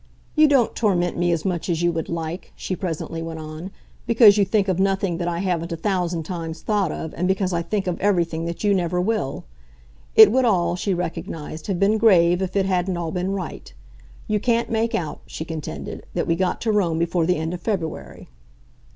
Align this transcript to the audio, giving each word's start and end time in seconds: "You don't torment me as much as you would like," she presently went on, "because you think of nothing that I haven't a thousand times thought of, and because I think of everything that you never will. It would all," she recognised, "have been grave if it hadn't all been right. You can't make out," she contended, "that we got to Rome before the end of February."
"You 0.33 0.47
don't 0.47 0.75
torment 0.75 1.15
me 1.15 1.31
as 1.31 1.45
much 1.45 1.69
as 1.69 1.83
you 1.83 1.91
would 1.91 2.09
like," 2.09 2.51
she 2.55 2.75
presently 2.75 3.21
went 3.21 3.37
on, 3.39 3.69
"because 4.07 4.35
you 4.35 4.43
think 4.43 4.67
of 4.67 4.79
nothing 4.79 5.17
that 5.17 5.27
I 5.27 5.37
haven't 5.37 5.71
a 5.71 5.77
thousand 5.77 6.23
times 6.23 6.63
thought 6.63 6.91
of, 6.91 7.13
and 7.15 7.27
because 7.27 7.53
I 7.53 7.61
think 7.61 7.85
of 7.85 7.99
everything 8.01 8.45
that 8.45 8.63
you 8.63 8.73
never 8.73 8.99
will. 8.99 9.45
It 10.15 10.31
would 10.31 10.43
all," 10.43 10.75
she 10.75 10.95
recognised, 10.95 11.67
"have 11.67 11.79
been 11.79 11.99
grave 11.99 12.41
if 12.41 12.55
it 12.55 12.65
hadn't 12.65 12.97
all 12.97 13.11
been 13.11 13.33
right. 13.33 13.71
You 14.27 14.39
can't 14.39 14.71
make 14.71 14.95
out," 14.95 15.19
she 15.27 15.45
contended, 15.45 16.03
"that 16.15 16.25
we 16.25 16.35
got 16.35 16.61
to 16.61 16.71
Rome 16.71 16.97
before 16.97 17.27
the 17.27 17.35
end 17.37 17.53
of 17.53 17.61
February." 17.61 18.27